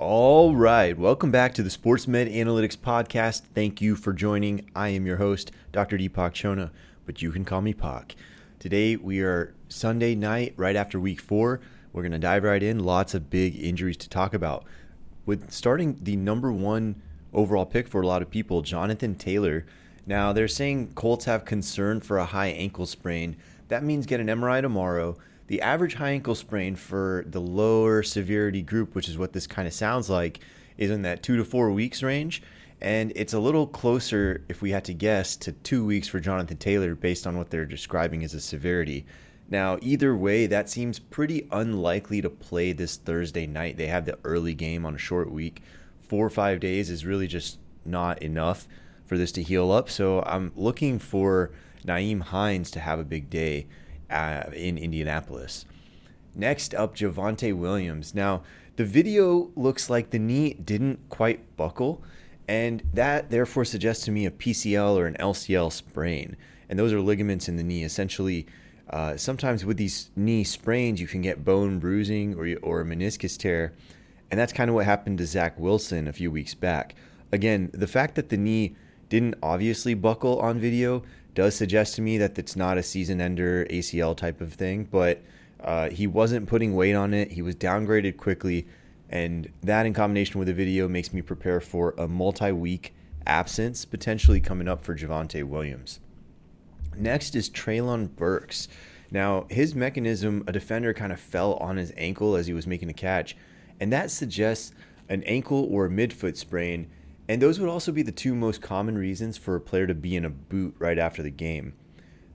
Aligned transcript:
All 0.00 0.56
right, 0.56 0.96
welcome 0.96 1.30
back 1.30 1.52
to 1.52 1.62
the 1.62 1.68
Sports 1.68 2.08
Med 2.08 2.26
Analytics 2.26 2.78
Podcast. 2.78 3.42
Thank 3.54 3.82
you 3.82 3.96
for 3.96 4.14
joining. 4.14 4.70
I 4.74 4.88
am 4.88 5.04
your 5.04 5.18
host, 5.18 5.52
Dr. 5.72 5.98
Deepak 5.98 6.32
Chona, 6.32 6.72
but 7.04 7.20
you 7.20 7.30
can 7.30 7.44
call 7.44 7.60
me 7.60 7.74
Pak. 7.74 8.16
Today 8.58 8.96
we 8.96 9.20
are 9.20 9.54
Sunday 9.68 10.14
night, 10.14 10.54
right 10.56 10.74
after 10.74 10.98
week 10.98 11.20
four. 11.20 11.60
We're 11.92 12.00
going 12.00 12.12
to 12.12 12.18
dive 12.18 12.44
right 12.44 12.62
in. 12.62 12.82
Lots 12.82 13.12
of 13.12 13.28
big 13.28 13.62
injuries 13.62 13.98
to 13.98 14.08
talk 14.08 14.32
about. 14.32 14.64
With 15.26 15.52
starting 15.52 15.98
the 16.00 16.16
number 16.16 16.50
one 16.50 17.02
overall 17.34 17.66
pick 17.66 17.86
for 17.86 18.00
a 18.00 18.06
lot 18.06 18.22
of 18.22 18.30
people, 18.30 18.62
Jonathan 18.62 19.16
Taylor. 19.16 19.66
Now 20.06 20.32
they're 20.32 20.48
saying 20.48 20.94
Colts 20.94 21.26
have 21.26 21.44
concern 21.44 22.00
for 22.00 22.16
a 22.16 22.24
high 22.24 22.48
ankle 22.48 22.86
sprain. 22.86 23.36
That 23.68 23.84
means 23.84 24.06
get 24.06 24.20
an 24.20 24.28
MRI 24.28 24.62
tomorrow 24.62 25.18
the 25.50 25.60
average 25.62 25.94
high 25.94 26.10
ankle 26.10 26.36
sprain 26.36 26.76
for 26.76 27.24
the 27.26 27.40
lower 27.40 28.04
severity 28.04 28.62
group, 28.62 28.94
which 28.94 29.08
is 29.08 29.18
what 29.18 29.32
this 29.32 29.48
kind 29.48 29.66
of 29.66 29.74
sounds 29.74 30.08
like, 30.08 30.38
is 30.78 30.92
in 30.92 31.02
that 31.02 31.24
two 31.24 31.36
to 31.36 31.44
four 31.44 31.72
weeks 31.72 32.04
range. 32.04 32.40
And 32.80 33.12
it's 33.16 33.32
a 33.32 33.40
little 33.40 33.66
closer, 33.66 34.44
if 34.48 34.62
we 34.62 34.70
had 34.70 34.84
to 34.84 34.94
guess, 34.94 35.34
to 35.38 35.50
two 35.50 35.84
weeks 35.84 36.06
for 36.06 36.20
Jonathan 36.20 36.56
Taylor 36.56 36.94
based 36.94 37.26
on 37.26 37.36
what 37.36 37.50
they're 37.50 37.66
describing 37.66 38.22
as 38.22 38.32
a 38.32 38.40
severity. 38.40 39.04
Now, 39.48 39.76
either 39.82 40.14
way, 40.14 40.46
that 40.46 40.70
seems 40.70 41.00
pretty 41.00 41.48
unlikely 41.50 42.22
to 42.22 42.30
play 42.30 42.70
this 42.70 42.94
Thursday 42.94 43.48
night. 43.48 43.76
They 43.76 43.88
have 43.88 44.06
the 44.06 44.20
early 44.22 44.54
game 44.54 44.86
on 44.86 44.94
a 44.94 44.98
short 44.98 45.32
week. 45.32 45.64
Four 45.98 46.26
or 46.26 46.30
five 46.30 46.60
days 46.60 46.90
is 46.90 47.04
really 47.04 47.26
just 47.26 47.58
not 47.84 48.22
enough 48.22 48.68
for 49.04 49.18
this 49.18 49.32
to 49.32 49.42
heal 49.42 49.72
up. 49.72 49.90
So 49.90 50.22
I'm 50.22 50.52
looking 50.54 51.00
for 51.00 51.50
Nyheim 51.84 52.20
Hines 52.20 52.70
to 52.70 52.78
have 52.78 53.00
a 53.00 53.04
big 53.04 53.28
day 53.28 53.66
uh, 54.10 54.50
in 54.52 54.78
Indianapolis. 54.78 55.64
Next 56.34 56.74
up, 56.74 56.94
Javonte 56.94 57.56
Williams. 57.56 58.14
Now, 58.14 58.42
the 58.76 58.84
video 58.84 59.50
looks 59.56 59.90
like 59.90 60.10
the 60.10 60.18
knee 60.18 60.54
didn't 60.54 61.00
quite 61.08 61.56
buckle, 61.56 62.02
and 62.48 62.82
that 62.94 63.30
therefore 63.30 63.64
suggests 63.64 64.04
to 64.04 64.10
me 64.10 64.26
a 64.26 64.30
PCL 64.30 64.96
or 64.96 65.06
an 65.06 65.16
LCL 65.20 65.72
sprain. 65.72 66.36
And 66.68 66.78
those 66.78 66.92
are 66.92 67.00
ligaments 67.00 67.48
in 67.48 67.56
the 67.56 67.62
knee. 67.62 67.82
Essentially, 67.82 68.46
uh, 68.88 69.16
sometimes 69.16 69.64
with 69.64 69.76
these 69.76 70.10
knee 70.16 70.44
sprains, 70.44 71.00
you 71.00 71.06
can 71.06 71.20
get 71.20 71.44
bone 71.44 71.78
bruising 71.78 72.34
or, 72.34 72.56
or 72.62 72.80
a 72.80 72.84
meniscus 72.84 73.36
tear. 73.36 73.72
And 74.30 74.38
that's 74.38 74.52
kind 74.52 74.70
of 74.70 74.74
what 74.74 74.84
happened 74.84 75.18
to 75.18 75.26
Zach 75.26 75.58
Wilson 75.58 76.06
a 76.06 76.12
few 76.12 76.30
weeks 76.30 76.54
back. 76.54 76.94
Again, 77.32 77.70
the 77.72 77.86
fact 77.86 78.14
that 78.14 78.28
the 78.28 78.36
knee 78.36 78.76
didn't 79.08 79.34
obviously 79.42 79.94
buckle 79.94 80.40
on 80.40 80.58
video 80.58 81.02
does 81.34 81.54
suggest 81.54 81.94
to 81.96 82.02
me 82.02 82.18
that 82.18 82.38
it's 82.38 82.56
not 82.56 82.78
a 82.78 82.82
season 82.82 83.20
ender 83.20 83.66
ACL 83.70 84.16
type 84.16 84.40
of 84.40 84.54
thing, 84.54 84.84
but 84.84 85.22
uh, 85.62 85.90
he 85.90 86.06
wasn't 86.06 86.48
putting 86.48 86.74
weight 86.74 86.94
on 86.94 87.12
it. 87.14 87.32
He 87.32 87.42
was 87.42 87.54
downgraded 87.54 88.16
quickly, 88.16 88.66
and 89.08 89.50
that 89.62 89.86
in 89.86 89.92
combination 89.92 90.38
with 90.38 90.48
the 90.48 90.54
video 90.54 90.88
makes 90.88 91.12
me 91.12 91.22
prepare 91.22 91.60
for 91.60 91.94
a 91.98 92.08
multi 92.08 92.52
week 92.52 92.94
absence 93.26 93.84
potentially 93.84 94.40
coming 94.40 94.68
up 94.68 94.82
for 94.82 94.96
Javonte 94.96 95.44
Williams. 95.44 96.00
Next 96.96 97.34
is 97.34 97.48
Treylon 97.50 98.14
Burks. 98.16 98.68
Now, 99.10 99.46
his 99.50 99.74
mechanism, 99.74 100.44
a 100.46 100.52
defender 100.52 100.94
kind 100.94 101.12
of 101.12 101.20
fell 101.20 101.54
on 101.54 101.76
his 101.76 101.92
ankle 101.96 102.36
as 102.36 102.46
he 102.46 102.52
was 102.52 102.66
making 102.66 102.88
a 102.88 102.94
catch, 102.94 103.36
and 103.80 103.92
that 103.92 104.10
suggests 104.10 104.72
an 105.08 105.22
ankle 105.24 105.66
or 105.70 105.88
midfoot 105.88 106.36
sprain 106.36 106.88
and 107.30 107.40
those 107.40 107.60
would 107.60 107.68
also 107.68 107.92
be 107.92 108.02
the 108.02 108.10
two 108.10 108.34
most 108.34 108.60
common 108.60 108.98
reasons 108.98 109.38
for 109.38 109.54
a 109.54 109.60
player 109.60 109.86
to 109.86 109.94
be 109.94 110.16
in 110.16 110.24
a 110.24 110.30
boot 110.30 110.74
right 110.80 110.98
after 110.98 111.22
the 111.22 111.30
game. 111.30 111.74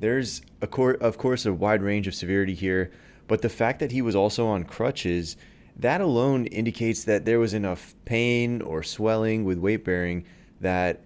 There's, 0.00 0.42
cor- 0.68 0.98
of 1.00 1.16
course, 1.16 1.46
a 1.46 1.52
wide 1.54 1.82
range 1.82 2.06
of 2.06 2.14
severity 2.14 2.52
here, 2.52 2.92
but 3.26 3.40
the 3.40 3.48
fact 3.48 3.78
that 3.80 3.92
he 3.92 4.02
was 4.02 4.14
also 4.14 4.46
on 4.46 4.64
crutches, 4.64 5.38
that 5.74 6.02
alone 6.02 6.44
indicates 6.44 7.04
that 7.04 7.24
there 7.24 7.38
was 7.38 7.54
enough 7.54 7.94
pain 8.04 8.60
or 8.60 8.82
swelling 8.82 9.44
with 9.44 9.56
weight 9.56 9.82
bearing 9.82 10.26
that 10.60 11.00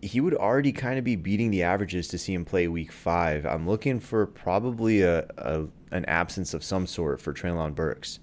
he 0.00 0.20
would 0.20 0.34
already 0.34 0.72
kind 0.72 0.98
of 0.98 1.04
be 1.04 1.14
beating 1.14 1.52
the 1.52 1.62
averages 1.62 2.08
to 2.08 2.18
see 2.18 2.34
him 2.34 2.44
play 2.44 2.66
week 2.66 2.90
five. 2.90 3.46
I'm 3.46 3.68
looking 3.68 4.00
for 4.00 4.26
probably 4.26 5.02
a, 5.02 5.28
a 5.38 5.68
an 5.92 6.04
absence 6.06 6.54
of 6.54 6.64
some 6.64 6.88
sort 6.88 7.20
for 7.20 7.32
Treylon 7.32 7.76
Burks. 7.76 8.18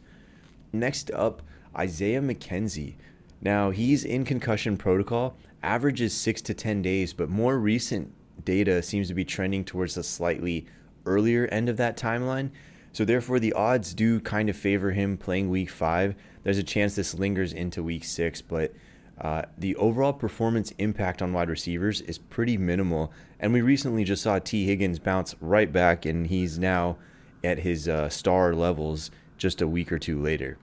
Next 0.74 1.10
up, 1.12 1.42
Isaiah 1.74 2.20
McKenzie. 2.20 2.96
Now, 3.42 3.70
he's 3.70 4.04
in 4.04 4.26
concussion 4.26 4.78
protocol, 4.78 5.38
averages 5.64 6.14
six 6.14 6.42
to 6.44 6.54
10 6.54 6.82
days, 6.82 7.14
but 7.14 7.30
more 7.30 7.58
recent 7.58 8.14
data 8.44 8.82
seems 8.82 9.08
to 9.08 9.14
be 9.14 9.26
trending 9.26 9.64
towards 9.64 9.96
the 9.96 10.04
slightly 10.04 10.66
earlier 11.06 11.48
end 11.48 11.70
of 11.70 11.78
that 11.78 11.98
timeline. 11.98 12.52
So, 12.92 13.06
therefore, 13.06 13.40
the 13.40 13.54
odds 13.54 13.94
do 13.94 14.20
kind 14.20 14.50
of 14.50 14.58
favor 14.58 14.92
him 14.92 15.18
playing 15.18 15.50
week 15.50 15.70
five. 15.70 16.16
There's 16.44 16.58
a 16.58 16.64
chance 16.64 16.96
this 16.96 17.14
lingers 17.14 17.54
into 17.54 17.84
week 17.84 18.04
six, 18.04 18.42
but 18.42 18.74
uh, 19.22 19.44
the 19.58 19.76
overall 19.76 20.14
performance 20.14 20.72
impact 20.78 21.22
on 21.22 21.34
wide 21.34 21.50
receivers 21.50 22.02
is 22.02 22.18
pretty 22.18 22.58
minimal. 22.58 23.12
And 23.40 23.54
we 23.54 23.62
recently 23.62 24.04
just 24.04 24.24
saw 24.24 24.40
Tee 24.40 24.66
Higgins 24.66 25.00
bounce 25.00 25.36
right 25.40 25.72
back, 25.72 26.06
and 26.06 26.28
he's 26.28 26.58
now 26.58 26.98
at 27.44 27.60
his 27.60 27.88
uh, 27.88 28.10
star 28.10 28.54
levels 28.54 29.12
just 29.38 29.62
a 29.62 29.68
week 29.68 29.92
or 29.92 30.00
two 30.00 30.22
later. 30.22 30.58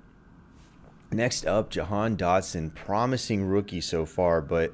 Next 1.12 1.46
up, 1.46 1.70
Jahan 1.70 2.16
Dotson, 2.16 2.74
promising 2.74 3.44
rookie 3.44 3.80
so 3.80 4.04
far, 4.04 4.40
but 4.40 4.72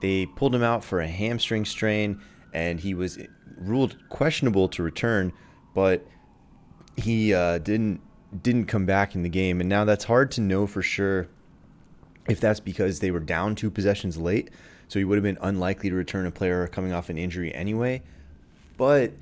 they 0.00 0.26
pulled 0.26 0.54
him 0.54 0.62
out 0.62 0.82
for 0.82 1.00
a 1.00 1.06
hamstring 1.06 1.64
strain, 1.64 2.20
and 2.52 2.80
he 2.80 2.94
was 2.94 3.18
ruled 3.56 3.96
questionable 4.08 4.68
to 4.68 4.82
return, 4.82 5.32
but 5.74 6.06
he 6.96 7.34
uh, 7.34 7.58
didn't 7.58 8.00
didn't 8.42 8.66
come 8.66 8.84
back 8.84 9.14
in 9.14 9.22
the 9.22 9.28
game, 9.28 9.60
and 9.60 9.68
now 9.68 9.84
that's 9.84 10.04
hard 10.04 10.30
to 10.32 10.40
know 10.40 10.66
for 10.66 10.82
sure 10.82 11.28
if 12.28 12.40
that's 12.40 12.60
because 12.60 13.00
they 13.00 13.10
were 13.10 13.20
down 13.20 13.54
two 13.54 13.70
possessions 13.70 14.16
late, 14.16 14.50
so 14.88 14.98
he 14.98 15.04
would 15.04 15.16
have 15.16 15.22
been 15.22 15.38
unlikely 15.40 15.90
to 15.90 15.94
return 15.94 16.26
a 16.26 16.30
player 16.30 16.66
coming 16.66 16.92
off 16.92 17.10
an 17.10 17.18
injury 17.18 17.54
anyway. 17.54 18.02
But 18.76 19.12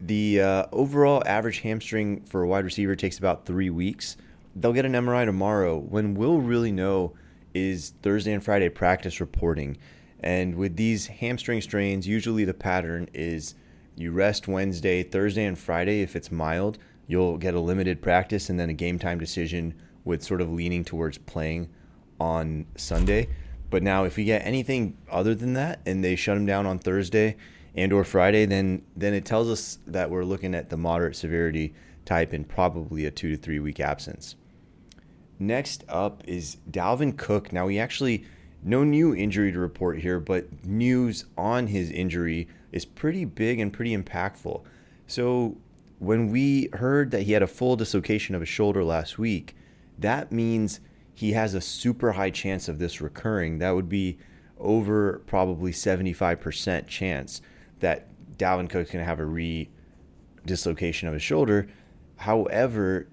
the 0.00 0.40
uh, 0.40 0.66
overall 0.72 1.22
average 1.26 1.60
hamstring 1.60 2.22
for 2.22 2.42
a 2.42 2.46
wide 2.46 2.64
receiver 2.64 2.96
takes 2.96 3.18
about 3.18 3.44
three 3.44 3.70
weeks 3.70 4.16
they'll 4.58 4.72
get 4.72 4.86
an 4.86 4.92
MRI 4.92 5.24
tomorrow. 5.24 5.78
When 5.78 6.14
we'll 6.14 6.40
really 6.40 6.72
know 6.72 7.14
is 7.54 7.94
Thursday 8.02 8.32
and 8.32 8.42
Friday 8.44 8.68
practice 8.68 9.20
reporting. 9.20 9.76
And 10.20 10.56
with 10.56 10.76
these 10.76 11.06
hamstring 11.06 11.60
strains, 11.60 12.06
usually 12.08 12.44
the 12.44 12.54
pattern 12.54 13.08
is 13.12 13.54
you 13.94 14.12
rest 14.12 14.48
Wednesday, 14.48 15.02
Thursday, 15.02 15.44
and 15.44 15.58
Friday. 15.58 16.02
If 16.02 16.16
it's 16.16 16.32
mild, 16.32 16.78
you'll 17.06 17.38
get 17.38 17.54
a 17.54 17.60
limited 17.60 18.02
practice 18.02 18.48
and 18.50 18.58
then 18.58 18.70
a 18.70 18.74
game 18.74 18.98
time 18.98 19.18
decision 19.18 19.74
with 20.04 20.22
sort 20.22 20.40
of 20.40 20.50
leaning 20.50 20.84
towards 20.84 21.18
playing 21.18 21.68
on 22.18 22.66
Sunday. 22.76 23.28
But 23.68 23.82
now, 23.82 24.04
if 24.04 24.16
we 24.16 24.24
get 24.24 24.44
anything 24.44 24.96
other 25.10 25.34
than 25.34 25.54
that, 25.54 25.80
and 25.84 26.04
they 26.04 26.16
shut 26.16 26.36
him 26.36 26.46
down 26.46 26.66
on 26.66 26.78
Thursday 26.78 27.36
and 27.74 27.92
or 27.92 28.04
Friday, 28.04 28.46
then 28.46 28.82
then 28.96 29.12
it 29.12 29.24
tells 29.24 29.48
us 29.48 29.78
that 29.86 30.10
we're 30.10 30.24
looking 30.24 30.54
at 30.54 30.70
the 30.70 30.76
moderate 30.76 31.16
severity 31.16 31.74
type 32.04 32.32
and 32.32 32.48
probably 32.48 33.04
a 33.04 33.10
two 33.10 33.30
to 33.30 33.36
three 33.36 33.58
week 33.58 33.80
absence. 33.80 34.36
Next 35.38 35.84
up 35.88 36.22
is 36.26 36.56
Dalvin 36.70 37.16
Cook. 37.16 37.52
Now, 37.52 37.68
he 37.68 37.78
actually, 37.78 38.24
no 38.62 38.84
new 38.84 39.14
injury 39.14 39.52
to 39.52 39.58
report 39.58 39.98
here, 39.98 40.18
but 40.18 40.64
news 40.64 41.26
on 41.36 41.68
his 41.68 41.90
injury 41.90 42.48
is 42.72 42.84
pretty 42.84 43.24
big 43.24 43.60
and 43.60 43.72
pretty 43.72 43.96
impactful. 43.96 44.62
So, 45.06 45.56
when 45.98 46.30
we 46.30 46.68
heard 46.74 47.10
that 47.10 47.22
he 47.22 47.32
had 47.32 47.42
a 47.42 47.46
full 47.46 47.76
dislocation 47.76 48.34
of 48.34 48.42
his 48.42 48.48
shoulder 48.48 48.84
last 48.84 49.18
week, 49.18 49.56
that 49.98 50.30
means 50.30 50.80
he 51.14 51.32
has 51.32 51.54
a 51.54 51.60
super 51.60 52.12
high 52.12 52.30
chance 52.30 52.68
of 52.68 52.78
this 52.78 53.00
recurring. 53.00 53.58
That 53.58 53.74
would 53.74 53.88
be 53.88 54.18
over 54.58 55.22
probably 55.26 55.72
75% 55.72 56.86
chance 56.86 57.40
that 57.80 58.08
Dalvin 58.36 58.68
Cook's 58.68 58.90
going 58.90 59.02
to 59.02 59.08
have 59.08 59.20
a 59.20 59.24
re 59.24 59.68
dislocation 60.44 61.08
of 61.08 61.14
his 61.14 61.22
shoulder. 61.22 61.68
However, 62.16 63.08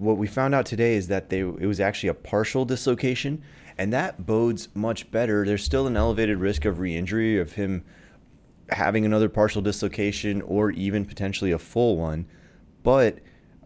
what 0.00 0.16
we 0.16 0.26
found 0.26 0.54
out 0.54 0.64
today 0.64 0.94
is 0.94 1.08
that 1.08 1.28
they 1.28 1.40
it 1.40 1.66
was 1.66 1.78
actually 1.78 2.08
a 2.08 2.14
partial 2.14 2.64
dislocation, 2.64 3.42
and 3.76 3.92
that 3.92 4.24
bodes 4.26 4.68
much 4.74 5.10
better. 5.10 5.44
There's 5.44 5.62
still 5.62 5.86
an 5.86 5.96
elevated 5.96 6.38
risk 6.38 6.64
of 6.64 6.80
re-injury 6.80 7.38
of 7.38 7.52
him 7.52 7.84
having 8.70 9.04
another 9.04 9.28
partial 9.28 9.60
dislocation 9.60 10.40
or 10.42 10.70
even 10.70 11.04
potentially 11.04 11.52
a 11.52 11.58
full 11.58 11.96
one, 11.96 12.26
but 12.82 13.18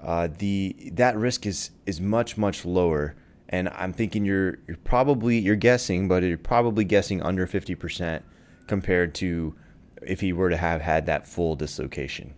uh, 0.02 0.28
the 0.38 0.90
that 0.92 1.16
risk 1.16 1.46
is 1.46 1.70
is 1.86 2.00
much 2.00 2.36
much 2.36 2.64
lower. 2.64 3.14
And 3.48 3.68
I'm 3.68 3.92
thinking 3.92 4.24
you're 4.24 4.58
you're 4.66 4.76
probably 4.78 5.38
you're 5.38 5.54
guessing, 5.54 6.08
but 6.08 6.24
you're 6.24 6.36
probably 6.36 6.84
guessing 6.84 7.22
under 7.22 7.46
50% 7.46 8.22
compared 8.66 9.14
to 9.16 9.54
if 10.02 10.20
he 10.20 10.32
were 10.32 10.50
to 10.50 10.56
have 10.56 10.80
had 10.80 11.06
that 11.06 11.28
full 11.28 11.54
dislocation. 11.54 12.34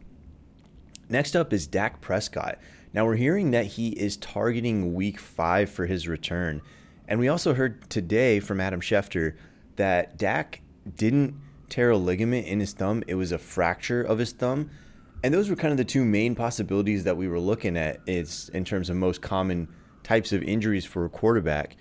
Next 1.09 1.37
up 1.37 1.53
is 1.53 1.67
Dak 1.67 2.01
Prescott. 2.01 2.59
Now 2.93 3.05
we're 3.05 3.17
hearing 3.17 3.53
that 3.53 3.67
he 3.67 3.91
is 3.91 4.17
targeting 4.17 4.95
week 4.95 5.21
five 5.21 5.71
for 5.71 5.87
his 5.87 6.09
return. 6.09 6.63
And 7.07 7.21
we 7.21 7.29
also 7.29 7.55
heard 7.55 7.89
today 7.89 8.41
from 8.41 8.61
Adam 8.61 8.81
Schefter 8.81 9.37
that 9.77 10.17
Dak 10.17 10.63
didn't 10.97 11.35
tear 11.69 11.91
a 11.91 11.97
ligament 11.97 12.47
in 12.47 12.61
his 12.61 12.73
thumb, 12.73 13.03
it 13.07 13.15
was 13.15 13.33
a 13.33 13.39
fracture 13.39 14.03
of 14.03 14.19
his 14.19 14.33
thumb. 14.33 14.71
And 15.23 15.33
those 15.33 15.49
were 15.49 15.57
kind 15.57 15.73
of 15.73 15.79
the 15.79 15.85
two 15.85 16.05
main 16.05 16.35
possibilities 16.35 17.05
that 17.05 17.17
we 17.17 17.29
were 17.29 17.41
looking 17.41 17.77
at 17.77 18.01
in 18.07 18.65
terms 18.65 18.91
of 18.91 18.97
most 18.97 19.21
common 19.21 19.69
types 20.03 20.33
of 20.33 20.43
injuries 20.43 20.85
for 20.85 21.05
a 21.05 21.09
quarterback. 21.09 21.77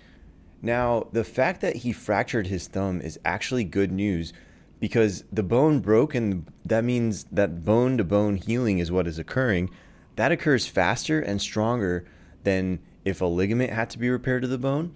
Now, 0.62 1.08
the 1.12 1.24
fact 1.24 1.60
that 1.60 1.76
he 1.76 1.92
fractured 1.92 2.46
his 2.46 2.66
thumb 2.66 3.00
is 3.00 3.18
actually 3.24 3.64
good 3.64 3.92
news 3.92 4.32
because 4.80 5.24
the 5.32 5.42
bone 5.42 5.80
broke, 5.80 6.14
and 6.14 6.50
that 6.64 6.84
means 6.84 7.24
that 7.32 7.64
bone 7.64 7.96
to 7.98 8.04
bone 8.04 8.36
healing 8.36 8.78
is 8.78 8.90
what 8.92 9.06
is 9.06 9.18
occurring. 9.18 9.70
That 10.16 10.32
occurs 10.32 10.66
faster 10.66 11.20
and 11.20 11.40
stronger 11.40 12.06
than 12.44 12.80
if 13.04 13.20
a 13.20 13.26
ligament 13.26 13.72
had 13.72 13.90
to 13.90 13.98
be 13.98 14.10
repaired 14.10 14.42
to 14.42 14.48
the 14.48 14.58
bone. 14.58 14.94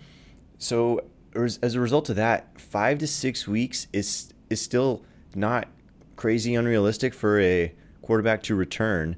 So, 0.58 1.04
as 1.34 1.74
a 1.74 1.80
result 1.80 2.10
of 2.10 2.16
that, 2.16 2.60
five 2.60 2.98
to 2.98 3.06
six 3.06 3.46
weeks 3.46 3.86
is 3.92 4.32
is 4.50 4.60
still 4.60 5.04
not 5.34 5.68
crazy 6.16 6.54
unrealistic 6.54 7.14
for 7.14 7.40
a 7.40 7.72
quarterback 8.02 8.42
to 8.42 8.54
return. 8.54 9.16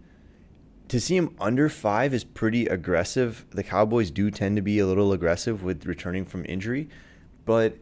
To 0.88 1.00
see 1.00 1.16
him 1.16 1.34
under 1.40 1.70
five 1.70 2.12
is 2.12 2.22
pretty 2.22 2.66
aggressive. 2.66 3.46
The 3.50 3.62
Cowboys 3.62 4.10
do 4.10 4.30
tend 4.30 4.56
to 4.56 4.62
be 4.62 4.78
a 4.78 4.86
little 4.86 5.12
aggressive 5.12 5.62
with 5.62 5.86
returning 5.86 6.26
from 6.26 6.44
injury, 6.46 6.90
but 7.46 7.78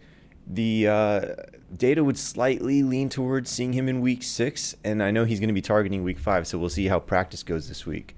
the 0.47 0.87
uh, 0.87 1.27
data 1.77 2.03
would 2.03 2.19
slightly 2.19 2.83
lean 2.83 3.09
towards 3.09 3.51
seeing 3.51 3.73
him 3.73 3.89
in 3.89 4.01
week 4.01 4.23
six, 4.23 4.75
and 4.83 5.03
I 5.03 5.11
know 5.11 5.25
he's 5.25 5.41
going 5.41 5.49
to 5.49 5.55
be 5.55 5.63
targeting 5.63 6.03
week 6.03 6.19
five, 6.19 6.47
so 6.47 6.59
we'll 6.59 6.69
see 6.69 6.89
how 6.89 6.99
practice 6.99 7.43
goes 7.43 7.69
this 7.69 7.87
week. 7.87 8.17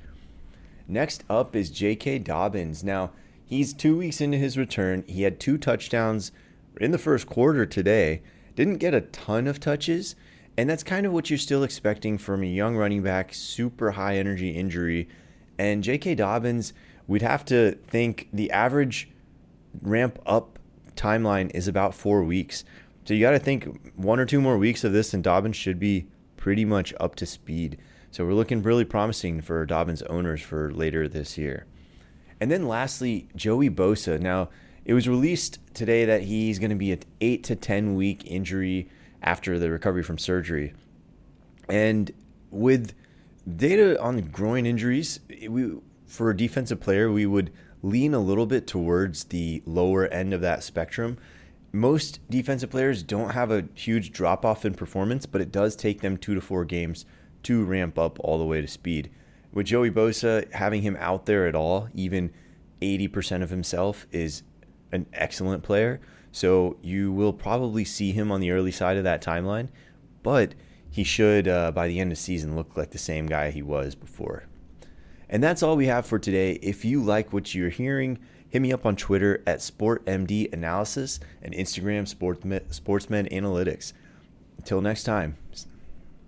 Next 0.89 1.25
up 1.29 1.55
is 1.55 1.71
J.K. 1.71 2.21
Dobbins. 2.21 2.83
Now, 2.83 3.13
he's 3.45 3.73
two 3.73 3.97
weeks 3.99 4.21
into 4.21 4.39
his 4.39 4.59
return. 4.59 5.05
He 5.07 5.23
had 5.23 5.39
two 5.39 5.59
touchdowns 5.59 6.33
in 6.81 6.91
the 6.91 6.99
first 6.99 7.27
quarter 7.27 7.67
today. 7.67 8.23
Didn't 8.55 8.79
get 8.79 8.95
a 8.95 9.03
ton 9.03 9.47
of 9.47 9.61
touches, 9.61 10.17
and 10.57 10.69
that's 10.69 10.83
kind 10.83 11.07
of 11.07 11.13
what 11.13 11.31
you're 11.31 11.39
still 11.39 11.63
expecting 11.63 12.19
from 12.19 12.43
a 12.43 12.47
young 12.47 12.77
running 12.77 13.03
back, 13.03 13.33
super 13.35 13.93
high 13.93 14.17
energy 14.17 14.51
injury. 14.51 15.09
And 15.59 15.85
J.K. 15.85 16.17
Dobbins, 16.17 16.73
we'd 17.07 17.23
have 17.23 17.45
to 17.47 17.73
think 17.87 18.29
the 18.33 18.51
average 18.51 19.11
ramp 19.81 20.19
up 20.27 20.59
timeline 20.97 21.51
is 21.55 21.69
about 21.69 21.95
four 21.95 22.23
weeks. 22.23 22.65
So 23.05 23.15
you 23.15 23.21
got 23.21 23.33
to 23.33 23.39
think 23.39 23.93
one 23.97 24.21
or 24.21 24.27
two 24.27 24.41
more 24.41 24.57
weeks 24.57 24.85
of 24.85 24.93
this, 24.93 25.13
and 25.13 25.25
Dobbins 25.25 25.57
should 25.57 25.79
be 25.79 26.07
pretty 26.37 26.65
much 26.65 26.95
up 27.01 27.15
to 27.17 27.27
speed. 27.27 27.79
So 28.11 28.25
we're 28.25 28.35
looking 28.35 28.63
really 28.63 28.85
promising 28.85 29.41
for 29.41 29.65
Dobbins 29.67 30.03
owners 30.03 30.43
for 30.43 30.73
later 30.73 31.09
this 31.09 31.37
year. 31.37 31.67
And 32.41 32.51
then 32.51 32.69
lastly, 32.69 33.29
Joey 33.35 33.71
Bosa. 33.71 34.21
Now, 34.21 34.51
it 34.85 34.95
was 34.95 35.09
released 35.09 35.59
today 35.75 36.05
that 36.05 36.23
he's 36.23 36.59
going 36.59 36.71
to 36.71 36.77
be 36.77 36.93
an 36.93 37.01
8 37.21 37.45
to 37.45 37.57
10 37.57 37.95
week 37.95 38.25
injury 38.27 38.89
after 39.23 39.59
the 39.59 39.71
recovery 39.71 40.03
from 40.03 40.19
surgery. 40.19 40.75
And 41.69 42.11
with 42.51 42.95
data 43.57 44.01
on 44.01 44.21
groin 44.23 44.67
injuries, 44.67 45.21
we 45.49 45.79
for 46.07 46.31
a 46.31 46.37
defensive 46.37 46.81
player, 46.81 47.11
we 47.11 47.25
would 47.25 47.51
lean 47.83 48.13
a 48.13 48.19
little 48.19 48.47
bit 48.47 48.67
towards 48.67 49.25
the 49.25 49.63
lower 49.65 50.07
end 50.09 50.35
of 50.35 50.41
that 50.43 50.63
spectrum. 50.63 51.17
Most 51.75 52.21
defensive 52.29 52.69
players 52.69 53.03
don't 53.03 53.31
have 53.31 53.51
a 53.51 53.65
huge 53.75 54.13
drop 54.13 54.45
off 54.45 54.67
in 54.67 54.75
performance, 54.75 55.25
but 55.25 55.41
it 55.41 55.51
does 55.51 55.75
take 55.75 56.03
them 56.03 56.19
2 56.19 56.35
to 56.35 56.41
4 56.41 56.67
games 56.67 57.07
to 57.45 57.65
ramp 57.65 57.99
up 57.99 58.21
all 58.21 58.37
the 58.39 58.45
way 58.45 58.61
to 58.61 58.69
speed. 58.69 59.11
With 59.53 59.67
Joey 59.67 59.91
Bosa, 59.91 60.51
having 60.53 60.83
him 60.83 60.97
out 61.01 61.25
there 61.25 61.47
at 61.47 61.55
all, 61.55 61.89
even 61.95 62.31
80% 62.83 63.43
of 63.43 63.49
himself, 63.49 64.07
is 64.13 64.43
an 64.93 65.07
excellent 65.15 65.63
player. 65.63 66.01
So 66.31 66.77
you 66.83 67.11
will 67.11 67.33
probably 67.33 67.85
see 67.85 68.13
him 68.13 68.31
on 68.31 68.41
the 68.41 68.51
early 68.51 68.73
side 68.73 68.99
of 68.99 69.05
that 69.05 69.23
timeline, 69.23 69.69
but 70.23 70.55
he 70.91 71.05
should, 71.05 71.49
uh, 71.49 71.73
by 71.73 71.89
the 71.89 72.01
end 72.01 72.13
of 72.13 72.19
the 72.19 72.23
season, 72.23 72.55
look 72.55 72.77
like 72.77 72.91
the 72.91 72.99
same 72.99 73.27
guy 73.27 73.51
he 73.51 73.63
was 73.63 73.95
before. 73.95 74.45
And 75.29 75.43
that's 75.43 75.63
all 75.63 75.77
we 75.77 75.87
have 75.87 76.05
for 76.05 76.19
today. 76.19 76.53
If 76.63 76.85
you 76.85 77.03
like 77.03 77.33
what 77.33 77.55
you're 77.55 77.71
hearing, 77.71 78.19
hit 78.53 78.61
me 78.61 78.71
up 78.71 78.85
on 78.85 78.95
Twitter 78.95 79.43
at 79.47 79.61
SportMD 79.61 80.53
Analysis 80.53 81.19
and 81.41 81.55
Instagram 81.55 82.07
Sports 82.07 82.45
Med 83.09 83.31
Analytics. 83.31 83.95
Until 84.59 84.83
next 84.83 85.05
time, 85.05 85.39